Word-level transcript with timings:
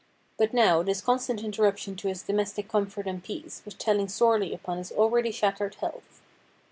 But 0.35 0.51
now 0.51 0.81
tins 0.81 0.99
constant 0.99 1.43
interruption 1.43 1.95
to 1.97 2.07
his 2.07 2.23
domestic 2.23 2.67
comfort 2.69 3.05
and 3.05 3.23
peace 3.23 3.61
was 3.65 3.75
telling 3.75 4.07
sorely 4.09 4.51
upon 4.51 4.79
his 4.79 4.91
already 4.91 5.29
shattered 5.31 5.75
health. 5.75 6.23